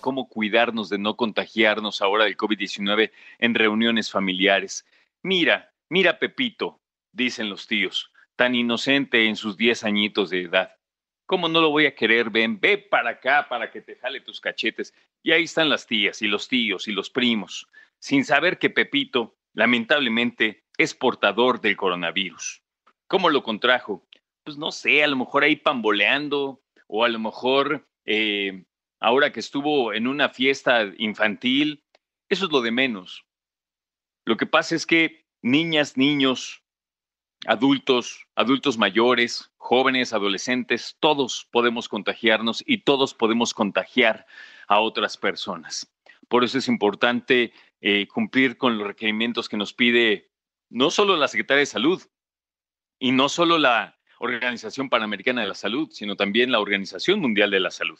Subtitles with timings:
[0.00, 4.84] Cómo cuidarnos de no contagiarnos ahora del COVID-19 en reuniones familiares.
[5.22, 6.80] Mira, mira Pepito,
[7.12, 10.74] dicen los tíos, tan inocente en sus 10 añitos de edad.
[11.24, 12.30] ¿Cómo no lo voy a querer?
[12.30, 14.92] Ven, ve para acá para que te jale tus cachetes.
[15.22, 17.68] Y ahí están las tías y los tíos y los primos,
[18.00, 22.60] sin saber que Pepito, lamentablemente, es portador del coronavirus.
[23.10, 24.06] ¿Cómo lo contrajo?
[24.44, 28.62] Pues no sé, a lo mejor ahí pamboleando o a lo mejor eh,
[29.00, 31.82] ahora que estuvo en una fiesta infantil.
[32.28, 33.26] Eso es lo de menos.
[34.24, 36.62] Lo que pasa es que niñas, niños,
[37.46, 44.24] adultos, adultos mayores, jóvenes, adolescentes, todos podemos contagiarnos y todos podemos contagiar
[44.68, 45.92] a otras personas.
[46.28, 50.30] Por eso es importante eh, cumplir con los requerimientos que nos pide
[50.68, 52.00] no solo la Secretaría de Salud
[53.00, 57.60] y no solo la Organización Panamericana de la Salud, sino también la Organización Mundial de
[57.60, 57.98] la Salud.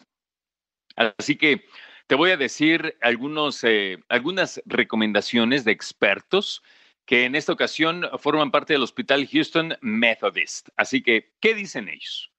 [0.95, 1.65] Así que
[2.07, 6.63] te voy a decir algunos, eh, algunas recomendaciones de expertos
[7.07, 10.69] que en esta ocasión forman parte del Hospital Houston Methodist.
[10.77, 12.31] Así que, ¿qué dicen ellos?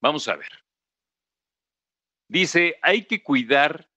[0.00, 0.50] Vamos a ver.
[2.28, 3.88] Dice, hay que cuidar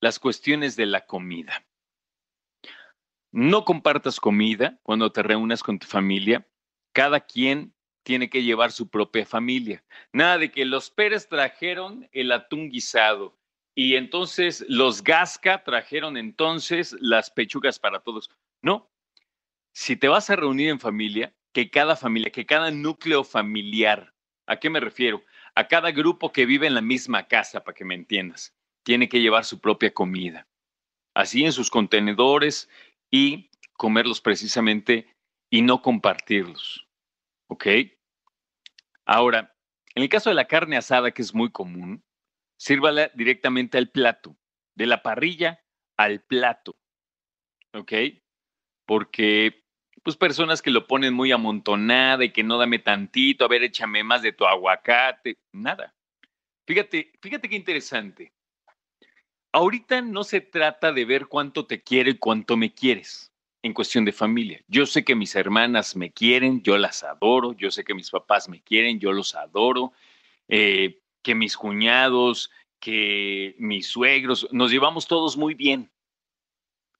[0.00, 1.66] las cuestiones de la comida.
[3.30, 6.46] No compartas comida cuando te reúnas con tu familia.
[6.98, 9.84] Cada quien tiene que llevar su propia familia.
[10.12, 13.38] Nada de que los Pérez trajeron el atún guisado
[13.76, 18.28] y entonces los Gasca trajeron entonces las pechugas para todos.
[18.62, 18.90] No.
[19.72, 24.12] Si te vas a reunir en familia, que cada familia, que cada núcleo familiar,
[24.48, 25.22] ¿a qué me refiero?
[25.54, 29.20] A cada grupo que vive en la misma casa, para que me entiendas, tiene que
[29.20, 30.48] llevar su propia comida.
[31.14, 32.68] Así en sus contenedores
[33.08, 35.14] y comerlos precisamente
[35.48, 36.87] y no compartirlos.
[37.48, 37.66] ¿Ok?
[39.04, 39.56] Ahora,
[39.94, 42.04] en el caso de la carne asada, que es muy común,
[42.58, 44.36] sírvala directamente al plato,
[44.74, 45.64] de la parrilla
[45.96, 46.78] al plato.
[47.72, 47.92] ¿Ok?
[48.86, 49.64] Porque,
[50.02, 54.04] pues, personas que lo ponen muy amontonada y que no dame tantito, a ver, échame
[54.04, 55.94] más de tu aguacate, nada.
[56.66, 58.32] Fíjate, fíjate qué interesante.
[59.52, 63.27] Ahorita no se trata de ver cuánto te quiero y cuánto me quieres
[63.62, 64.62] en cuestión de familia.
[64.68, 68.48] Yo sé que mis hermanas me quieren, yo las adoro, yo sé que mis papás
[68.48, 69.92] me quieren, yo los adoro.
[70.48, 75.90] Eh, que mis cuñados, que mis suegros, nos llevamos todos muy bien.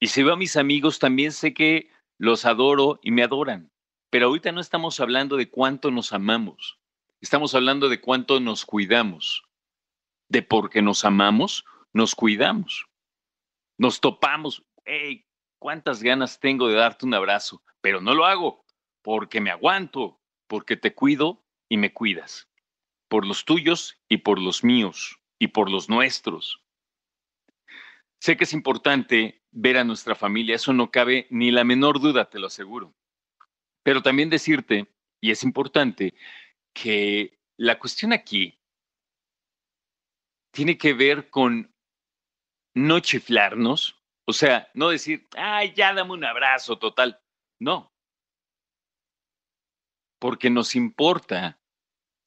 [0.01, 3.71] Y si veo a mis amigos, también sé que los adoro y me adoran.
[4.11, 6.79] Pero ahorita no estamos hablando de cuánto nos amamos,
[7.21, 9.45] estamos hablando de cuánto nos cuidamos.
[10.29, 12.87] De porque nos amamos, nos cuidamos.
[13.79, 15.25] Nos topamos, hey,
[15.59, 18.65] cuántas ganas tengo de darte un abrazo, pero no lo hago
[19.03, 22.49] porque me aguanto, porque te cuido y me cuidas
[23.09, 26.63] por los tuyos y por los míos y por los nuestros.
[28.21, 32.29] Sé que es importante ver a nuestra familia, eso no cabe ni la menor duda,
[32.29, 32.95] te lo aseguro.
[33.83, 36.15] Pero también decirte, y es importante,
[36.75, 38.61] que la cuestión aquí
[40.53, 41.73] tiene que ver con
[42.75, 43.98] no chiflarnos,
[44.29, 47.19] o sea, no decir, ay, ya dame un abrazo total.
[47.59, 47.95] No.
[50.19, 51.59] Porque nos importa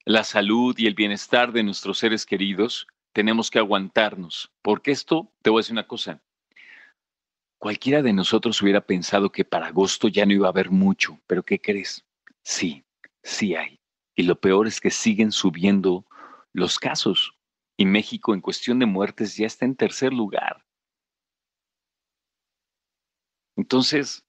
[0.04, 5.52] la salud y el bienestar de nuestros seres queridos, tenemos que aguantarnos, porque esto, te
[5.52, 6.24] voy a decir una cosa,
[7.60, 11.44] cualquiera de nosotros hubiera pensado que para agosto ya no iba a haber mucho, pero
[11.44, 12.04] ¿qué crees?
[12.44, 12.84] Sí,
[13.22, 13.80] sí hay.
[14.16, 16.08] Y lo peor es que siguen subiendo
[16.52, 17.38] los casos.
[17.78, 20.66] Y México en cuestión de muertes ya está en tercer lugar.
[23.62, 24.26] Entonces,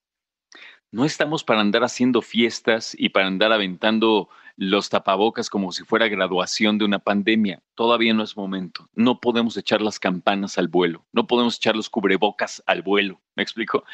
[0.90, 6.06] no estamos para andar haciendo fiestas y para andar aventando los tapabocas como si fuera
[6.08, 7.62] graduación de una pandemia.
[7.74, 8.90] Todavía no es momento.
[8.92, 11.06] No podemos echar las campanas al vuelo.
[11.12, 13.22] No podemos echar los cubrebocas al vuelo.
[13.34, 13.84] ¿Me explico?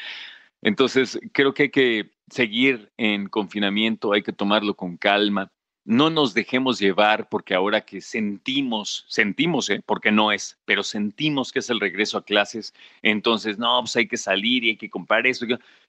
[0.61, 5.53] Entonces, creo que hay que seguir en confinamiento, hay que tomarlo con calma.
[5.89, 9.81] No nos dejemos llevar porque ahora que sentimos, sentimos, ¿eh?
[9.83, 14.07] porque no es, pero sentimos que es el regreso a clases, entonces, no, pues hay
[14.07, 15.47] que salir y hay que comprar eso.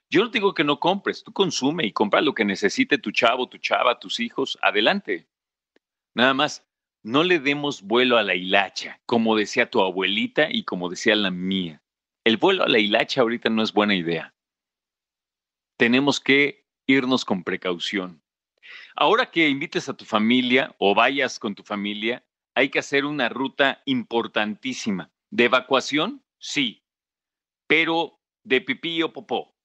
[0.09, 3.47] Yo no digo que no compres, tú consume y compra lo que necesite tu chavo,
[3.47, 5.27] tu chava, tus hijos, adelante.
[6.15, 6.67] Nada más,
[7.03, 11.29] no le demos vuelo a la hilacha, como decía tu abuelita y como decía la
[11.29, 11.83] mía.
[12.23, 14.33] El vuelo a la hilacha ahorita no es buena idea.
[15.77, 18.20] Tenemos que irnos con precaución.
[18.95, 22.25] Ahora que invites a tu familia o vayas con tu familia,
[22.55, 25.11] hay que hacer una ruta importantísima.
[25.29, 26.23] ¿De evacuación?
[26.37, 26.83] Sí,
[27.67, 29.55] pero de pipí o popó.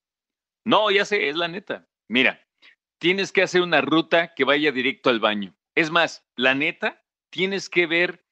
[0.64, 1.88] No, ya sé, es la neta.
[2.08, 2.46] Mira,
[2.98, 5.56] tienes que hacer una ruta que vaya directo al baño.
[5.74, 8.24] Es más, la neta, tienes que ver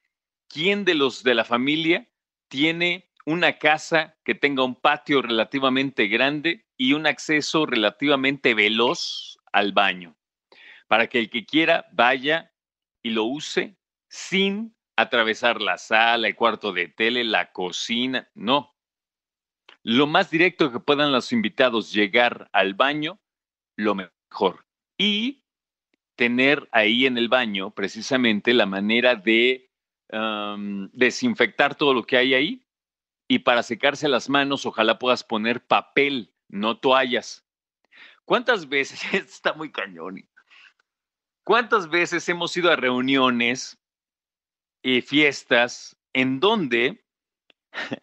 [0.49, 2.09] quién de los de la familia
[2.49, 9.73] tiene una casa que tenga un patio relativamente grande y un acceso relativamente veloz al
[9.73, 10.17] baño,
[10.87, 12.53] para que el que quiera vaya
[13.03, 13.77] y lo use
[14.09, 18.75] sin atravesar la sala, el cuarto de tele, la cocina, no.
[19.83, 23.21] Lo más directo que puedan los invitados llegar al baño,
[23.77, 24.67] lo mejor.
[24.97, 25.45] Y
[26.17, 29.71] tener ahí en el baño precisamente la manera de
[30.93, 32.67] desinfectar todo lo que hay ahí.
[33.27, 37.45] Y para secarse las manos, ojalá puedas poner papel, no toallas.
[38.25, 40.27] ¿Cuántas veces, está muy cañón,
[41.45, 43.79] cuántas veces hemos ido a reuniones
[44.83, 47.05] y fiestas en donde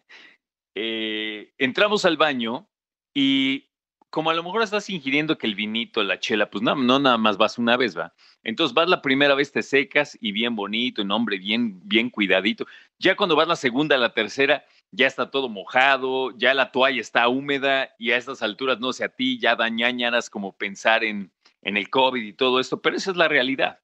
[0.74, 2.68] eh, entramos al baño
[3.14, 3.68] y
[4.10, 7.16] como a lo mejor estás ingiriendo que el vinito, la chela, pues no, no nada
[7.16, 8.12] más vas una vez, va.
[8.42, 12.66] Entonces vas la primera vez, te secas y bien bonito, un hombre bien, bien cuidadito.
[12.98, 17.26] Ya cuando vas la segunda, la tercera, ya está todo mojado, ya la toalla está
[17.28, 21.76] húmeda y a estas alturas, no sé a ti, ya dañañaras como pensar en, en
[21.76, 23.80] el COVID y todo esto, pero esa es la realidad.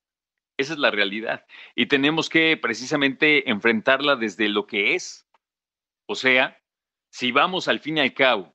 [0.58, 1.46] Esa es la realidad.
[1.76, 5.26] Y tenemos que precisamente enfrentarla desde lo que es.
[6.06, 6.60] O sea,
[7.10, 8.54] si vamos al fin y al cabo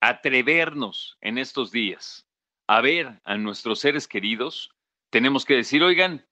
[0.00, 2.28] atrevernos en estos días
[2.66, 4.70] a ver a nuestros seres queridos,
[5.10, 6.26] tenemos que decir, oigan,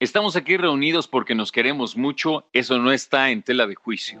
[0.00, 4.20] estamos aquí reunidos porque nos queremos mucho, eso no está en tela de juicio.